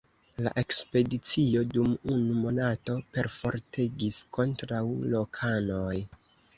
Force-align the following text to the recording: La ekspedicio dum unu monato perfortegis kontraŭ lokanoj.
La 0.45 0.51
ekspedicio 0.61 1.61
dum 1.75 1.93
unu 2.15 2.39
monato 2.47 2.97
perfortegis 3.13 4.21
kontraŭ 4.41 4.85
lokanoj. 5.17 5.97